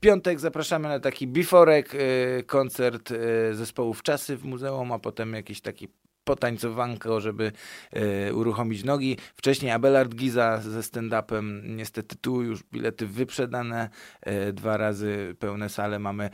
Piątek 0.00 0.40
zapraszamy 0.40 0.88
na 0.88 1.00
taki 1.00 1.26
biforek, 1.26 1.94
y, 1.94 2.44
koncert 2.46 3.10
y, 3.10 3.54
zespołów 3.54 4.02
Czasy 4.02 4.36
w 4.36 4.44
muzeum, 4.44 4.92
a 4.92 4.98
potem 4.98 5.34
jakiś 5.34 5.60
taki 5.60 5.88
potańcowanko, 6.24 7.20
żeby 7.20 7.52
y, 8.28 8.34
uruchomić 8.34 8.84
nogi. 8.84 9.18
Wcześniej 9.36 9.72
Abelard 9.72 10.14
Giza 10.14 10.58
ze 10.58 10.80
stand-upem. 10.80 11.62
Niestety 11.64 12.16
tu 12.16 12.42
już 12.42 12.62
bilety 12.62 13.06
wyprzedane. 13.06 13.88
Dwa 14.52 14.76
razy 14.76 15.36
pełne 15.38 15.68
sale 15.68 15.98
mamy. 15.98 16.30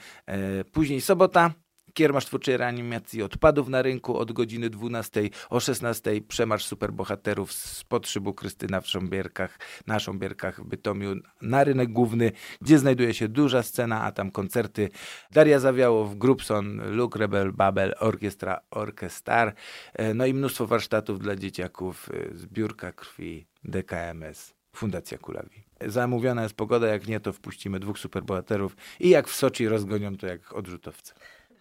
Później 0.73 1.01
sobota. 1.01 1.66
Kiermasz 1.97 2.27
twórczej 2.27 2.57
reanimacji 2.57 3.23
odpadów 3.23 3.69
na 3.69 3.83
rynku 3.83 4.19
od 4.19 4.33
godziny 4.33 4.71
12 4.71 5.31
o 5.51 5.61
16 5.61 6.21
przemarsz 6.29 6.65
superbohaterów 6.65 7.53
z 7.53 7.85
podszybu 7.85 8.35
Krystyna 8.35 8.81
w 8.81 8.87
Sząbierkach, 8.87 9.59
na 9.87 10.01
Sząbierkach 10.01 10.61
w 10.61 10.65
Bytomiu 10.65 11.15
na 11.43 11.65
rynek 11.65 11.93
główny, 11.93 12.33
gdzie 12.61 12.79
znajduje 12.79 13.15
się 13.15 13.29
duża 13.29 13.63
scena, 13.63 14.03
a 14.03 14.13
tam 14.13 14.31
koncerty 14.31 14.91
Daria 15.31 15.59
Zawiałow, 15.59 16.15
Grupson, 16.15 16.97
Luke 16.97 17.19
Rebel, 17.19 17.53
Babel, 17.53 17.95
Orkiestra 18.01 18.61
Orkestar, 18.71 19.55
e, 19.95 20.15
no 20.15 20.27
i 20.27 20.35
mnóstwo 20.35 20.67
warsztatów 20.67 21.19
dla 21.19 21.37
dzieciaków, 21.37 22.09
e, 22.11 22.37
zbiórka 22.37 22.93
krwi, 22.93 23.47
DKMS, 23.65 24.55
Fundacja 24.73 25.19
Kulawi. 25.19 25.65
Zamówiona 25.87 26.43
jest 26.43 26.55
pogoda, 26.55 26.87
jak 26.87 27.07
nie 27.07 27.21
to 27.21 27.33
wpuścimy 27.33 27.81
dwóch 27.81 27.99
superbohaterów 27.99 28.77
i 29.01 29.09
jak 29.09 29.29
w 29.29 29.35
Soczi 29.35 29.69
rozgonią 29.69 30.17
to 30.17 30.27
jak 30.27 30.53
odrzutowce. 30.53 31.15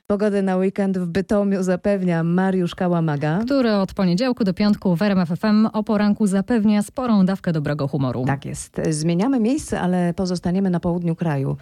Pogodę 0.07 0.41
na 0.41 0.57
weekend 0.57 0.97
w 0.97 1.05
Bytomiu 1.07 1.63
zapewnia 1.63 2.23
Mariusz 2.23 2.75
Kałamaga. 2.75 3.39
Który 3.45 3.71
od 3.73 3.93
poniedziałku 3.93 4.43
do 4.43 4.53
piątku 4.53 4.95
w 4.95 5.01
RMF 5.01 5.29
FM 5.29 5.67
o 5.73 5.83
poranku 5.83 6.27
zapewnia 6.27 6.83
sporą 6.83 7.25
dawkę 7.25 7.51
dobrego 7.53 7.87
humoru. 7.87 8.25
Tak 8.25 8.45
jest. 8.45 8.81
Zmieniamy 8.89 9.39
miejsce, 9.39 9.81
ale 9.81 10.13
pozostaniemy 10.13 10.69
na 10.69 10.79
południu 10.79 11.15
kraju. 11.15 11.57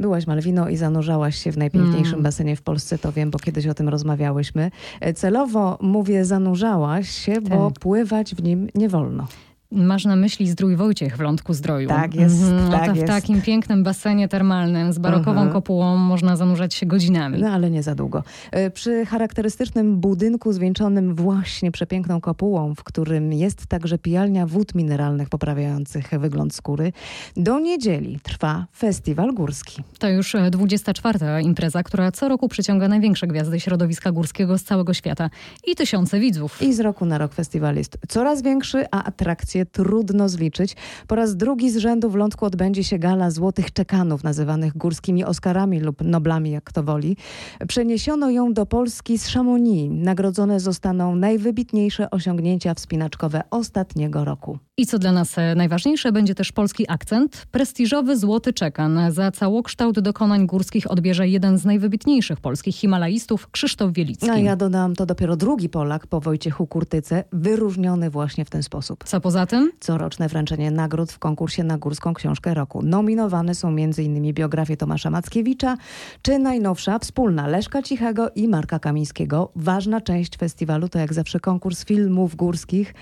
Byłaś 0.00 0.26
Malwino 0.26 0.68
i 0.68 0.76
zanurzałaś 0.76 1.36
się 1.36 1.52
w 1.52 1.58
najpiękniejszym 1.58 2.12
Mm. 2.14 2.22
basenie 2.22 2.56
w 2.56 2.62
Polsce, 2.62 2.98
to 2.98 3.12
wiem, 3.12 3.30
bo 3.30 3.38
kiedyś 3.38 3.66
o 3.66 3.74
tym 3.74 3.88
rozmawiałyśmy. 3.88 4.70
E, 5.00 5.12
Celowo 5.14 5.78
mówię 5.80 6.24
zanurzałaś 6.24 7.10
się, 7.10 7.40
bo 7.40 7.70
Tak. 7.70 7.78
pływać 7.80 8.34
w 8.34 8.42
nim 8.42 8.68
nie 8.74 8.88
wolno. 8.88 9.26
Masz 9.72 10.04
na 10.04 10.16
myśli 10.16 10.48
Zdrój 10.48 10.76
Wojciech 10.76 11.16
w 11.16 11.20
Lądku 11.20 11.54
Zdroju. 11.54 11.88
Tak 11.88 12.14
jest, 12.14 12.42
Mhm, 12.42 12.70
tak 12.70 12.86
to 12.86 12.92
w 12.92 12.96
jest. 12.96 13.06
takim 13.08 13.42
pięknym 13.42 13.82
basenie 13.82 14.28
termalnym 14.28 14.92
z 14.92 14.98
barokową 14.98 15.30
Mhm. 15.30 15.50
kopułą 15.52 15.96
można 15.96 16.36
zanurzać 16.36 16.74
się 16.74 16.86
godzinami. 16.86 17.38
No 17.42 17.48
ale 17.50 17.70
nie 17.70 17.82
za 17.82 17.94
długo. 17.94 18.22
E, 18.50 18.70
Przy 18.70 19.06
charakterystycznym 19.06 19.96
budynku 20.00 20.52
zwieńczonym 20.52 21.14
właśnie 21.14 21.70
przepiękną 21.72 22.20
kopułą, 22.20 22.74
w 22.74 22.84
którym 22.84 23.32
jest 23.32 23.66
także 23.66 23.98
pijalnia 23.98 24.46
wód 24.46 24.74
mineralnych 24.74 25.28
poprawiających 25.28 26.10
wygląd 26.20 26.54
skóry, 26.54 26.92
do 27.36 27.58
niedzieli 27.60 28.20
trwa 28.22 28.66
festiwal 28.76 29.34
górski. 29.34 29.82
To 29.98 30.08
już 30.08 30.34
e, 30.34 30.50
24. 30.50 31.18
impreza, 31.42 31.82
która 31.82 32.12
co 32.12 32.28
roku 32.28 32.48
przyciąga 32.48 32.88
największe 32.88 33.26
gwiazdy 33.26 33.60
środowiska 33.60 34.12
górskiego 34.12 34.58
z 34.58 34.62
całego 34.64 34.94
świata 34.94 35.30
i 35.66 35.74
tysiące 35.76 36.20
widzów. 36.20 36.62
I 36.62 36.74
z 36.74 36.80
roku 36.80 37.04
na 37.06 37.18
rok 37.18 37.34
festiwal 37.34 37.76
jest 37.76 37.98
coraz 38.08 38.42
większy, 38.42 38.84
a 38.90 39.04
atrakcje 39.04 39.59
trudno 39.66 40.28
zliczyć. 40.28 40.76
Po 41.06 41.14
raz 41.14 41.36
drugi 41.36 41.70
z 41.70 41.76
rzędu 41.76 42.10
w 42.10 42.14
Lądku 42.14 42.44
odbędzie 42.44 42.84
się 42.84 42.98
gala 42.98 43.30
Złotych 43.30 43.72
Czekanów, 43.72 44.24
nazywanych 44.24 44.76
górskimi 44.76 45.24
Oscarami 45.24 45.80
lub 45.80 46.00
Noblami, 46.04 46.50
jak 46.50 46.64
kto 46.64 46.82
woli. 46.82 47.16
Przeniesiono 47.68 48.30
ją 48.30 48.52
do 48.52 48.66
Polski 48.66 49.18
z 49.18 49.26
Chamonix. 49.26 49.92
Nagrodzone 50.04 50.60
zostaną 50.60 51.16
najwybitniejsze 51.16 52.10
osiągnięcia 52.10 52.74
wspinaczkowe 52.74 53.42
ostatniego 53.50 54.24
roku. 54.24 54.58
I 54.76 54.86
co 54.86 54.98
dla 54.98 55.12
nas 55.12 55.38
e, 55.38 55.54
najważniejsze, 55.54 56.12
będzie 56.12 56.34
też 56.34 56.52
polski 56.52 56.84
akcent. 56.88 57.46
Prestiżowy 57.50 58.16
Złoty 58.16 58.52
Czekan 58.52 58.98
za 59.12 59.30
całokształt 59.30 60.00
dokonań 60.00 60.46
górskich 60.46 60.90
odbierze 60.90 61.28
jeden 61.28 61.58
z 61.58 61.64
najwybitniejszych 61.64 62.40
polskich 62.40 62.76
himalaistów, 62.76 63.50
Krzysztof 63.50 63.92
Wielicki. 63.92 64.30
A 64.30 64.38
ja 64.38 64.56
dodam, 64.56 64.94
to 64.94 65.06
dopiero 65.06 65.36
drugi 65.36 65.68
Polak 65.68 66.06
po 66.06 66.20
Wojciechu 66.20 66.66
Kurtyce, 66.66 67.24
wyróżniony 67.32 68.10
właśnie 68.10 68.44
w 68.44 68.50
ten 68.50 68.62
sposób. 68.62 69.04
Co 69.04 69.20
poza 69.20 69.46
tym? 69.50 69.72
Coroczne 69.80 70.28
wręczenie 70.28 70.70
nagród 70.70 71.12
w 71.12 71.18
konkursie 71.18 71.64
na 71.64 71.78
Górską 71.78 72.14
Książkę 72.14 72.54
Roku. 72.54 72.82
Nominowane 72.82 73.54
są 73.54 73.68
m.in. 73.68 74.34
biografie 74.34 74.76
Tomasza 74.76 75.10
Mackiewicza, 75.10 75.76
czy 76.22 76.38
najnowsza 76.38 76.98
wspólna 76.98 77.46
Leszka 77.46 77.82
Cichego 77.82 78.30
i 78.34 78.48
Marka 78.48 78.78
Kamińskiego. 78.78 79.52
Ważna 79.56 80.00
część 80.00 80.36
festiwalu 80.36 80.88
to 80.88 80.98
jak 80.98 81.14
zawsze 81.14 81.40
konkurs 81.40 81.84
filmów 81.84 82.36
górskich. 82.36 82.94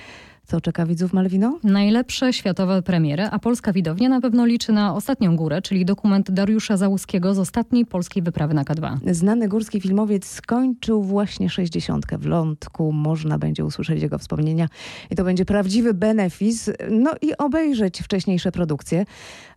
Co 0.50 0.60
czeka 0.60 0.86
widzów 0.86 1.12
Malwino? 1.12 1.58
Najlepsze 1.64 2.32
światowe 2.32 2.82
premiery, 2.82 3.24
a 3.30 3.38
polska 3.38 3.72
widownia 3.72 4.08
na 4.08 4.20
pewno 4.20 4.46
liczy 4.46 4.72
na 4.72 4.94
Ostatnią 4.94 5.36
Górę, 5.36 5.62
czyli 5.62 5.84
dokument 5.84 6.30
Dariusza 6.30 6.76
Załuskiego 6.76 7.34
z 7.34 7.38
ostatniej 7.38 7.86
polskiej 7.86 8.22
wyprawy 8.22 8.54
na 8.54 8.64
K2. 8.64 8.96
Znany 9.12 9.48
górski 9.48 9.80
filmowiec 9.80 10.26
skończył 10.26 11.02
właśnie 11.02 11.50
60. 11.50 12.06
W 12.18 12.26
Lądku 12.26 12.92
można 12.92 13.38
będzie 13.38 13.64
usłyszeć 13.64 14.02
jego 14.02 14.18
wspomnienia 14.18 14.68
i 15.10 15.16
to 15.16 15.24
będzie 15.24 15.44
prawdziwy 15.44 15.94
benefis, 15.94 16.70
no 16.90 17.10
i 17.22 17.36
obejrzeć 17.36 18.00
wcześniejsze 18.02 18.52
produkcje. 18.52 19.04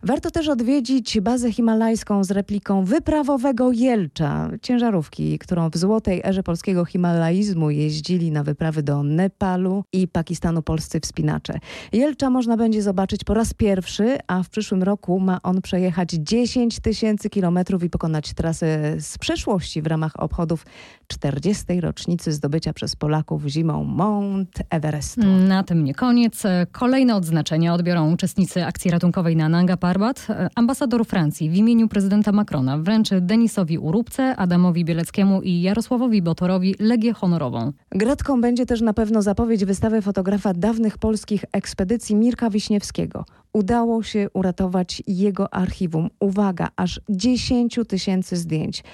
Warto 0.02 0.30
też 0.30 0.48
odwiedzić 0.48 1.20
bazę 1.20 1.52
himalajską 1.52 2.24
z 2.24 2.30
repliką 2.30 2.84
wyprawowego 2.84 3.72
Jelcza, 3.72 4.50
ciężarówki, 4.62 5.38
którą 5.38 5.70
w 5.70 5.76
złotej 5.76 6.20
erze 6.24 6.42
polskiego 6.42 6.84
himalaizmu 6.84 7.70
jeździli 7.70 8.30
na 8.30 8.44
wyprawy 8.44 8.82
do 8.82 9.02
Nepalu 9.02 9.84
i 9.92 10.08
Pakistanu 10.08 10.62
polscy 10.82 11.00
wspinacze. 11.00 11.58
Jelcza 11.92 12.30
można 12.30 12.56
będzie 12.56 12.82
zobaczyć 12.82 13.24
po 13.24 13.34
raz 13.34 13.54
pierwszy, 13.54 14.18
a 14.26 14.42
w 14.42 14.48
przyszłym 14.48 14.82
roku 14.82 15.20
ma 15.20 15.42
on 15.42 15.62
przejechać 15.62 16.10
10 16.10 16.80
tysięcy 16.80 17.30
kilometrów 17.30 17.84
i 17.84 17.90
pokonać 17.90 18.34
trasę 18.34 19.00
z 19.00 19.18
przeszłości 19.18 19.82
w 19.82 19.86
ramach 19.86 20.12
obchodów 20.22 20.66
40. 21.12 21.80
rocznicy 21.80 22.32
zdobycia 22.32 22.72
przez 22.72 22.96
Polaków 22.96 23.46
zimą 23.46 23.84
Mount 23.84 24.62
Everestu. 24.70 25.26
Na 25.26 25.62
tym 25.62 25.84
nie 25.84 25.94
koniec. 25.94 26.42
Kolejne 26.72 27.16
odznaczenia 27.16 27.74
odbiorą 27.74 28.12
uczestnicy 28.12 28.64
akcji 28.64 28.90
ratunkowej 28.90 29.36
na 29.36 29.48
Nanga 29.48 29.76
Parbat. 29.76 30.26
Ambasador 30.54 31.06
Francji 31.06 31.50
w 31.50 31.56
imieniu 31.56 31.88
prezydenta 31.88 32.32
Macrona 32.32 32.78
wręczy 32.78 33.20
Denisowi 33.20 33.78
Urubce, 33.78 34.36
Adamowi 34.36 34.84
Bieleckiemu 34.84 35.42
i 35.42 35.62
Jarosławowi 35.62 36.22
Botorowi 36.22 36.74
Legię 36.78 37.12
Honorową. 37.12 37.72
Gratką 37.90 38.40
będzie 38.40 38.66
też 38.66 38.80
na 38.80 38.92
pewno 38.92 39.22
zapowiedź 39.22 39.64
wystawy 39.64 40.02
fotografa 40.02 40.54
dawnych 40.54 40.98
polskich 40.98 41.44
ekspedycji 41.52 42.16
Mirka 42.16 42.50
Wiśniewskiego. 42.50 43.24
Udało 43.52 44.02
się 44.02 44.28
uratować 44.34 45.02
jego 45.06 45.54
archiwum. 45.54 46.10
Uwaga, 46.20 46.68
aż 46.76 47.00
10 47.08 47.78
tysięcy 47.88 48.36
zdjęć. 48.36 48.84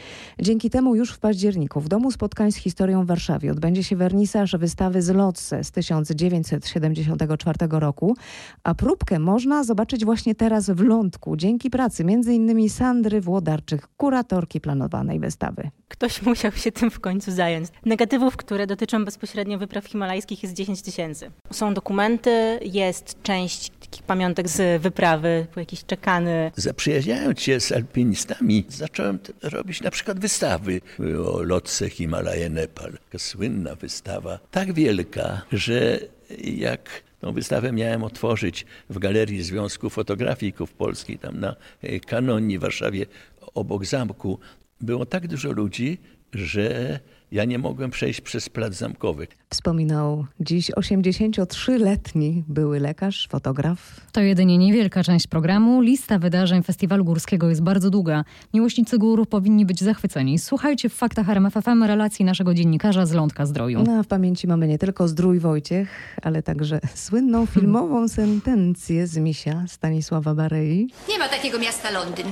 Dzięki 0.40 0.70
temu 0.70 0.94
już 0.94 1.12
w 1.12 1.18
październiku 1.18 1.80
w 1.80 1.88
Domu 1.88 2.10
Spotkań 2.10 2.52
z 2.52 2.56
Historią 2.56 3.04
w 3.04 3.06
Warszawie 3.06 3.52
odbędzie 3.52 3.84
się 3.84 3.96
wernisaż 3.96 4.56
wystawy 4.56 5.02
z 5.02 5.08
Lotse 5.08 5.64
z 5.64 5.70
1974 5.70 7.58
roku, 7.70 8.16
a 8.64 8.74
próbkę 8.74 9.18
można 9.18 9.64
zobaczyć 9.64 10.04
właśnie 10.04 10.34
teraz 10.34 10.70
w 10.70 10.80
Lądku 10.80 11.36
dzięki 11.36 11.70
pracy 11.70 12.02
m.in. 12.02 12.70
Sandry 12.70 13.20
Włodarczyk, 13.20 13.88
kuratorki 13.96 14.60
planowanej 14.60 15.20
wystawy. 15.20 15.70
Ktoś 15.88 16.22
musiał 16.30 16.52
się 16.52 16.72
tym 16.72 16.90
w 16.90 17.00
końcu 17.00 17.32
zająć. 17.32 17.68
Negatywów, 17.84 18.36
które 18.36 18.66
dotyczą 18.66 19.04
bezpośrednio 19.04 19.58
wypraw 19.58 19.86
himalajskich 19.86 20.42
jest 20.42 20.54
10 20.54 20.82
tysięcy. 20.82 21.30
Są 21.50 21.74
dokumenty, 21.74 22.58
jest 22.62 23.22
część 23.22 23.72
takich 23.90 24.06
pamiątek 24.06 24.48
z 24.48 24.82
wyprawy, 24.82 25.46
jakieś 25.56 25.84
czekany. 25.84 26.50
Zaprzyjaźniając 26.56 27.40
się 27.40 27.60
z 27.60 27.72
alpinistami, 27.72 28.64
zacząłem 28.68 29.18
robić 29.42 29.80
na 29.80 29.90
przykład 29.90 30.20
wystawy 30.20 30.80
o 31.24 31.42
lotce 31.42 31.90
Himalaje 31.90 32.48
Nepal. 32.48 32.92
Taka 32.92 33.18
słynna 33.18 33.74
wystawa, 33.74 34.38
tak 34.50 34.72
wielka, 34.72 35.42
że 35.52 36.00
jak 36.44 37.02
tą 37.20 37.32
wystawę 37.32 37.72
miałem 37.72 38.04
otworzyć 38.04 38.66
w 38.90 38.98
Galerii 38.98 39.42
Związku 39.42 39.90
Fotografików 39.90 40.72
Polskich, 40.72 41.20
tam 41.20 41.40
na 41.40 41.56
e, 41.82 42.00
Kanonii 42.00 42.58
w 42.58 42.60
Warszawie, 42.60 43.06
obok 43.54 43.84
zamku, 43.84 44.38
było 44.80 45.06
tak 45.06 45.26
dużo 45.26 45.52
ludzi, 45.52 45.98
że 46.32 46.98
ja 47.32 47.44
nie 47.44 47.58
mogłem 47.58 47.90
przejść 47.90 48.20
przez 48.20 48.48
plac 48.48 48.74
zamkowy. 48.74 49.26
Wspominał 49.50 50.26
dziś 50.40 50.70
83-letni 50.70 52.44
były 52.48 52.80
lekarz, 52.80 53.28
fotograf. 53.30 54.00
To 54.12 54.20
jedynie 54.20 54.58
niewielka 54.58 55.04
część 55.04 55.26
programu. 55.26 55.80
Lista 55.80 56.18
wydarzeń 56.18 56.62
Festiwalu 56.62 57.04
Górskiego 57.04 57.48
jest 57.48 57.62
bardzo 57.62 57.90
długa. 57.90 58.24
Miłośnicy 58.54 58.98
gór 58.98 59.28
powinni 59.28 59.66
być 59.66 59.80
zachwyceni. 59.80 60.38
Słuchajcie 60.38 60.88
w 60.88 60.94
faktach 60.94 61.28
RMFFM 61.28 61.82
relacji 61.82 62.24
naszego 62.24 62.54
dziennikarza 62.54 63.06
z 63.06 63.12
Lądka 63.12 63.46
Zdroju. 63.46 63.82
No, 63.86 63.98
a 63.98 64.02
w 64.02 64.06
pamięci 64.06 64.46
mamy 64.46 64.68
nie 64.68 64.78
tylko 64.78 65.08
Zdrój 65.08 65.38
Wojciech, 65.38 66.18
ale 66.22 66.42
także 66.42 66.80
słynną 66.94 67.46
filmową 67.46 68.08
sentencję 68.08 69.06
z 69.06 69.18
misia 69.18 69.64
Stanisława 69.68 70.34
Barei. 70.34 70.88
Nie 71.08 71.18
ma 71.18 71.28
takiego 71.28 71.58
miasta 71.58 71.90
Londyn. 71.90 72.26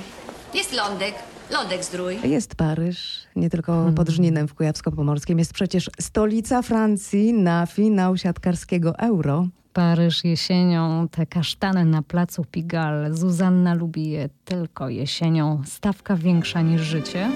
Jest 0.55 0.73
Lądek, 0.73 1.15
Lądek 1.51 1.85
Zdrój. 1.85 2.19
Jest 2.25 2.55
Paryż, 2.55 3.23
nie 3.37 3.51
tylko 3.51 3.93
pod 3.97 4.09
Żninem 4.09 4.49
w 4.49 4.55
Kujawsko-Pomorskim. 4.55 5.39
Jest 5.39 5.53
przecież 5.53 5.91
stolica 6.01 6.63
Francji 6.63 7.33
na 7.33 7.67
finał 7.67 8.17
siatkarskiego 8.17 8.99
Euro. 8.99 9.49
Paryż 9.73 10.25
jesienią, 10.25 11.09
te 11.09 11.27
kasztany 11.27 11.85
na 11.85 12.03
placu 12.03 12.45
Pigalle. 12.51 13.15
Zuzanna 13.15 13.75
lubi 13.75 14.11
je 14.11 14.29
tylko 14.45 14.89
jesienią. 14.89 15.63
Stawka 15.67 16.17
większa 16.17 16.63
niż 16.63 16.81
życie. 16.81 17.29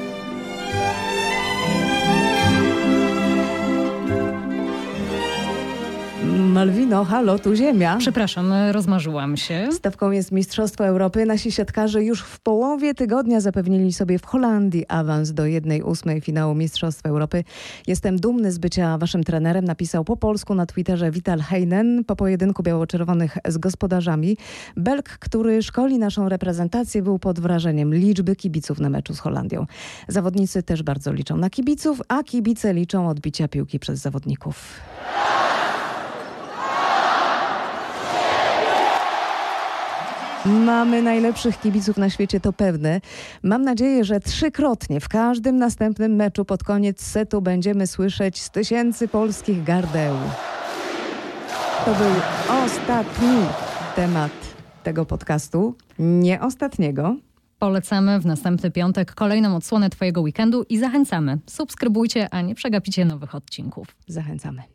Malwino, 6.60 7.04
halo, 7.04 7.38
tu 7.38 7.54
ziemia. 7.54 7.96
Przepraszam, 7.98 8.52
rozmarzyłam 8.72 9.36
się. 9.36 9.68
Stawką 9.72 10.10
jest 10.10 10.32
Mistrzostwo 10.32 10.86
Europy. 10.86 11.26
Nasi 11.26 11.52
siatkarze 11.52 12.04
już 12.04 12.22
w 12.22 12.40
połowie 12.40 12.94
tygodnia 12.94 13.40
zapewnili 13.40 13.92
sobie 13.92 14.18
w 14.18 14.26
Holandii 14.26 14.84
awans 14.88 15.32
do 15.32 15.42
1-8 15.42 16.20
finału 16.20 16.54
Mistrzostw 16.54 17.06
Europy. 17.06 17.44
Jestem 17.86 18.16
dumny 18.16 18.52
z 18.52 18.58
bycia 18.58 18.98
waszym 18.98 19.24
trenerem, 19.24 19.64
napisał 19.64 20.04
po 20.04 20.16
polsku 20.16 20.54
na 20.54 20.66
Twitterze 20.66 21.10
Vital 21.10 21.40
Heinen 21.40 22.04
po 22.04 22.16
pojedynku 22.16 22.62
biało-czerwonych 22.62 23.38
z 23.48 23.58
gospodarzami. 23.58 24.36
Belg, 24.76 25.08
który 25.08 25.62
szkoli 25.62 25.98
naszą 25.98 26.28
reprezentację, 26.28 27.02
był 27.02 27.18
pod 27.18 27.40
wrażeniem 27.40 27.94
liczby 27.94 28.36
kibiców 28.36 28.80
na 28.80 28.90
meczu 28.90 29.14
z 29.14 29.18
Holandią. 29.18 29.66
Zawodnicy 30.08 30.62
też 30.62 30.82
bardzo 30.82 31.12
liczą 31.12 31.36
na 31.36 31.50
kibiców, 31.50 32.02
a 32.08 32.22
kibice 32.22 32.74
liczą 32.74 33.08
odbicia 33.08 33.48
piłki 33.48 33.78
przez 33.78 33.98
zawodników. 34.00 34.80
Mamy 40.46 41.02
najlepszych 41.02 41.60
kibiców 41.60 41.96
na 41.96 42.10
świecie, 42.10 42.40
to 42.40 42.52
pewne. 42.52 43.00
Mam 43.42 43.62
nadzieję, 43.62 44.04
że 44.04 44.20
trzykrotnie 44.20 45.00
w 45.00 45.08
każdym 45.08 45.56
następnym 45.56 46.16
meczu 46.16 46.44
pod 46.44 46.64
koniec 46.64 47.02
setu 47.02 47.42
będziemy 47.42 47.86
słyszeć 47.86 48.40
z 48.40 48.50
tysięcy 48.50 49.08
polskich 49.08 49.64
gardeł. 49.64 50.16
To 51.84 51.94
był 51.94 52.12
ostatni 52.64 53.36
temat 53.96 54.32
tego 54.82 55.06
podcastu. 55.06 55.74
Nie 55.98 56.40
ostatniego. 56.40 57.16
Polecamy 57.58 58.20
w 58.20 58.26
następny 58.26 58.70
piątek 58.70 59.14
kolejną 59.14 59.56
odsłonę 59.56 59.90
Twojego 59.90 60.20
weekendu 60.20 60.64
i 60.68 60.78
zachęcamy. 60.78 61.38
Subskrybujcie, 61.46 62.34
a 62.34 62.40
nie 62.40 62.54
przegapicie 62.54 63.04
nowych 63.04 63.34
odcinków. 63.34 63.96
Zachęcamy. 64.06 64.70